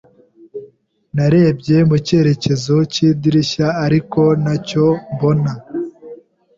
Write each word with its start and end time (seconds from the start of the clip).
Narebye 1.15 1.77
mu 1.89 1.97
cyerekezo 2.05 2.75
cy'idirishya, 2.93 3.67
ariko 3.85 4.21
ntacyo 4.41 4.85
mbona. 5.13 5.51